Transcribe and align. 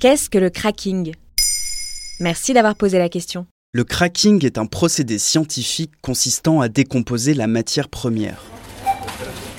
Qu'est-ce 0.00 0.30
que 0.30 0.38
le 0.38 0.48
cracking? 0.48 1.12
Merci 2.20 2.54
d'avoir 2.54 2.76
posé 2.76 2.98
la 2.98 3.08
question. 3.08 3.48
Le 3.72 3.82
cracking 3.82 4.46
est 4.46 4.56
un 4.56 4.66
procédé 4.66 5.18
scientifique 5.18 5.90
consistant 6.02 6.60
à 6.60 6.68
décomposer 6.68 7.34
la 7.34 7.48
matière 7.48 7.88
première. 7.88 8.44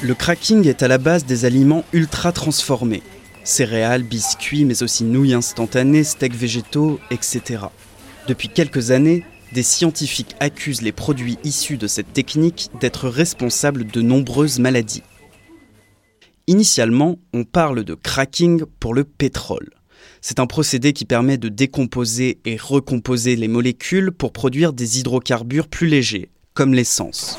Le 0.01 0.15
cracking 0.15 0.65
est 0.65 0.81
à 0.81 0.87
la 0.87 0.97
base 0.97 1.25
des 1.25 1.43
aliments 1.43 1.83
ultra 1.91 2.31
transformés. 2.31 3.03
Céréales, 3.43 4.03
biscuits, 4.03 4.63
mais 4.63 4.81
aussi 4.81 5.03
nouilles 5.03 5.33
instantanées, 5.33 6.05
steaks 6.05 6.35
végétaux, 6.35 7.01
etc. 7.11 7.65
Depuis 8.29 8.47
quelques 8.47 8.91
années, 8.91 9.25
des 9.51 9.63
scientifiques 9.63 10.37
accusent 10.39 10.81
les 10.81 10.93
produits 10.93 11.37
issus 11.43 11.75
de 11.75 11.87
cette 11.87 12.13
technique 12.13 12.69
d'être 12.79 13.09
responsables 13.09 13.87
de 13.87 14.01
nombreuses 14.01 14.59
maladies. 14.59 15.03
Initialement, 16.47 17.19
on 17.33 17.43
parle 17.43 17.83
de 17.83 17.93
cracking 17.93 18.63
pour 18.79 18.93
le 18.93 19.03
pétrole. 19.03 19.71
C'est 20.21 20.39
un 20.39 20.47
procédé 20.47 20.93
qui 20.93 21.05
permet 21.05 21.37
de 21.37 21.49
décomposer 21.49 22.39
et 22.45 22.57
recomposer 22.57 23.35
les 23.35 23.47
molécules 23.47 24.11
pour 24.11 24.33
produire 24.33 24.73
des 24.73 24.99
hydrocarbures 24.99 25.67
plus 25.67 25.87
légers, 25.87 26.29
comme 26.53 26.73
l'essence. 26.73 27.37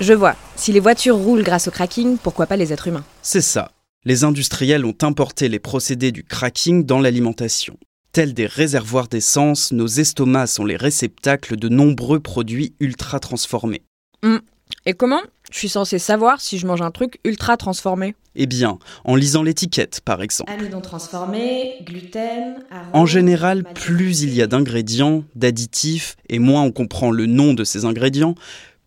Je 0.00 0.12
vois. 0.12 0.36
Si 0.56 0.72
les 0.72 0.80
voitures 0.80 1.16
roulent 1.16 1.42
grâce 1.42 1.68
au 1.68 1.70
cracking, 1.70 2.18
pourquoi 2.18 2.46
pas 2.46 2.56
les 2.56 2.72
êtres 2.72 2.88
humains? 2.88 3.04
C'est 3.22 3.40
ça. 3.40 3.72
Les 4.04 4.24
industriels 4.24 4.84
ont 4.84 4.96
importé 5.02 5.48
les 5.48 5.58
procédés 5.58 6.12
du 6.12 6.22
cracking 6.22 6.84
dans 6.84 7.00
l'alimentation. 7.00 7.76
Tels 8.12 8.32
des 8.32 8.46
réservoirs 8.46 9.08
d'essence, 9.08 9.72
nos 9.72 9.86
estomacs 9.86 10.48
sont 10.48 10.64
les 10.64 10.76
réceptacles 10.76 11.56
de 11.56 11.68
nombreux 11.68 12.20
produits 12.20 12.74
ultra 12.80 13.20
transformés. 13.20 13.82
Hmm. 14.22 14.38
Et 14.86 14.94
comment 14.94 15.20
je 15.50 15.58
suis 15.58 15.68
censé 15.68 15.98
savoir 15.98 16.40
si 16.40 16.58
je 16.58 16.66
mange 16.66 16.82
un 16.82 16.90
truc 16.90 17.18
ultra 17.24 17.56
transformé? 17.56 18.14
Eh 18.34 18.46
bien, 18.46 18.78
en 19.04 19.16
lisant 19.16 19.42
l'étiquette, 19.42 20.00
par 20.04 20.22
exemple. 20.22 20.52
Amidon 20.52 20.80
transformé, 20.80 21.78
gluten, 21.84 22.56
arôme, 22.70 22.90
En 22.92 23.06
général, 23.06 23.64
plus 23.74 24.22
il 24.22 24.34
y 24.34 24.42
a 24.42 24.46
d'ingrédients, 24.46 25.24
d'additifs, 25.34 26.16
et 26.28 26.38
moins 26.38 26.62
on 26.62 26.70
comprend 26.70 27.10
le 27.10 27.26
nom 27.26 27.54
de 27.54 27.64
ces 27.64 27.84
ingrédients, 27.84 28.34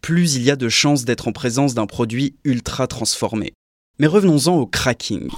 plus 0.02 0.36
il 0.36 0.44
y 0.44 0.52
a 0.52 0.56
de 0.56 0.70
chances 0.70 1.06
d'être 1.06 1.28
en 1.28 1.32
présence 1.32 1.74
d'un 1.74 1.86
produit 1.86 2.36
ultra 2.44 2.88
transformé. 2.88 3.54
Mais 4.00 4.08
revenons-en 4.08 4.56
au 4.56 4.66
cracking. 4.66 5.30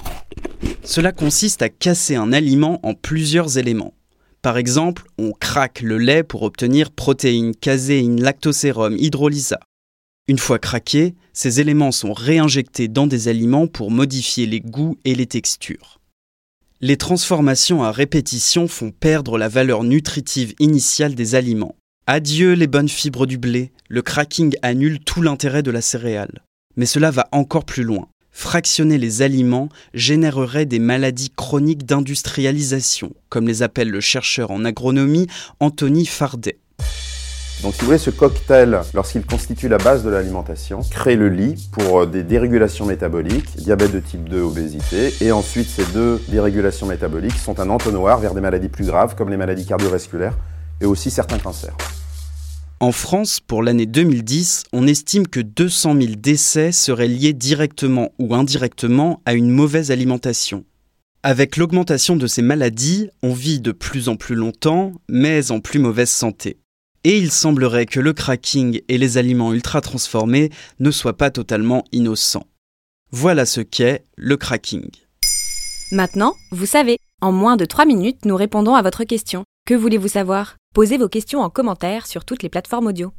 Cela 0.84 1.12
consiste 1.12 1.62
à 1.62 1.70
casser 1.70 2.16
un 2.16 2.32
aliment 2.32 2.80
en 2.84 2.94
plusieurs 2.94 3.58
éléments. 3.58 3.94
Par 4.42 4.58
exemple, 4.58 5.04
on 5.18 5.32
craque 5.32 5.82
le 5.82 5.98
lait 5.98 6.24
pour 6.24 6.44
obtenir 6.44 6.92
protéines, 6.92 7.56
caséine, 7.56 8.22
lactosérum, 8.22 8.96
hydrolysa. 8.98 9.60
Une 10.30 10.40
fois 10.40 10.58
craqués, 10.58 11.16
ces 11.34 11.60
éléments 11.60 11.92
sont 11.92 12.14
réinjectés 12.14 12.88
dans 12.88 13.08
des 13.08 13.28
aliments 13.28 13.68
pour 13.68 13.92
modifier 13.92 14.46
les 14.46 14.62
goûts 14.62 14.98
et 15.04 15.16
les 15.16 15.26
textures. 15.26 16.00
Les 16.80 16.96
transformations 16.96 17.84
à 17.84 17.92
répétition 17.92 18.70
font 18.70 18.92
perdre 18.92 19.38
la 19.38 19.50
valeur 19.50 19.84
nutritive 19.84 20.54
initiale 20.60 21.14
des 21.14 21.36
aliments. 21.36 21.76
Adieu 22.08 22.54
les 22.54 22.68
bonnes 22.68 22.88
fibres 22.88 23.26
du 23.26 23.38
blé, 23.38 23.72
le 23.90 24.02
cracking 24.02 24.56
annule 24.62 25.00
tout 25.00 25.22
l'intérêt 25.22 25.64
de 25.64 25.72
la 25.72 25.82
céréale. 25.82 26.42
Mais 26.78 26.86
cela 26.86 27.12
va 27.12 27.28
encore 27.34 27.66
plus 27.66 27.84
loin. 27.84 28.08
Fractionner 28.32 28.98
les 28.98 29.22
aliments 29.24 29.68
générerait 29.94 30.66
des 30.66 30.80
maladies 30.80 31.32
chroniques 31.36 31.86
d'industrialisation, 31.86 33.14
comme 33.28 33.48
les 33.48 33.62
appelle 33.62 33.90
le 33.90 34.02
chercheur 34.02 34.52
en 34.52 34.64
agronomie 34.64 35.28
Anthony 35.60 36.06
Fardet. 36.06 36.60
Donc 37.62 37.74
si 37.74 37.82
vous 37.82 37.86
voulez, 37.86 37.98
ce 37.98 38.10
cocktail, 38.10 38.82
lorsqu'il 38.94 39.26
constitue 39.26 39.70
la 39.70 39.78
base 39.78 40.04
de 40.04 40.10
l'alimentation, 40.10 40.82
crée 40.90 41.16
le 41.16 41.30
lit 41.30 41.70
pour 41.72 42.02
euh, 42.02 42.06
des 42.06 42.24
dérégulations 42.24 42.86
métaboliques, 42.86 43.56
diabète 43.58 43.94
de 43.94 44.00
type 44.00 44.28
2, 44.28 44.42
obésité, 44.42 45.14
et 45.22 45.32
ensuite 45.32 45.70
ces 45.70 45.86
deux 45.94 46.22
dérégulations 46.28 46.88
métaboliques 46.88 47.38
sont 47.38 47.60
un 47.60 47.70
entonnoir 47.70 48.20
vers 48.20 48.34
des 48.34 48.42
maladies 48.42 48.70
plus 48.70 48.86
graves 48.86 49.16
comme 49.16 49.30
les 49.30 49.38
maladies 49.38 49.66
cardiovasculaires 49.66 50.38
et 50.82 50.86
aussi 50.86 51.10
certains 51.10 51.40
cancers. 51.40 51.76
En 52.80 52.92
France, 52.92 53.40
pour 53.40 53.64
l'année 53.64 53.86
2010, 53.86 54.66
on 54.74 54.88
estime 54.88 55.28
que 55.28 55.40
200 55.40 55.96
000 56.02 56.14
décès 56.18 56.74
seraient 56.74 57.08
liés 57.08 57.32
directement 57.32 58.12
ou 58.20 58.36
indirectement 58.36 59.22
à 59.26 59.36
une 59.36 59.50
mauvaise 59.50 59.90
alimentation. 59.90 60.66
Avec 61.24 61.56
l'augmentation 61.56 62.18
de 62.18 62.28
ces 62.28 62.42
maladies, 62.42 63.10
on 63.22 63.32
vit 63.32 63.62
de 63.62 63.72
plus 63.72 64.10
en 64.10 64.18
plus 64.18 64.36
longtemps, 64.36 64.92
mais 65.08 65.52
en 65.52 65.62
plus 65.62 65.80
mauvaise 65.80 66.10
santé. 66.10 66.58
Et 67.06 67.18
il 67.18 67.32
semblerait 67.32 67.86
que 67.86 68.00
le 68.00 68.14
cracking 68.14 68.82
et 68.88 68.98
les 68.98 69.18
aliments 69.18 69.54
ultra 69.54 69.82
transformés 69.82 70.52
ne 70.80 70.90
soient 70.90 71.18
pas 71.18 71.32
totalement 71.32 71.84
innocents. 71.92 72.48
Voilà 73.12 73.46
ce 73.46 73.62
qu'est 73.62 74.06
le 74.16 74.38
cracking. 74.38 74.90
Maintenant, 75.92 76.34
vous 76.52 76.66
savez. 76.66 76.98
En 77.22 77.32
moins 77.32 77.58
de 77.58 77.66
3 77.66 77.86
minutes, 77.86 78.26
nous 78.26 78.36
répondons 78.36 78.76
à 78.76 78.82
votre 78.82 79.04
question. 79.04 79.44
Que 79.66 79.74
voulez-vous 79.74 80.08
savoir? 80.08 80.56
Posez 80.74 80.98
vos 80.98 81.10
questions 81.10 81.42
en 81.42 81.50
commentaire 81.50 82.08
sur 82.08 82.26
toutes 82.26 82.42
les 82.42 82.50
plateformes 82.50 82.88
audio. 82.88 83.12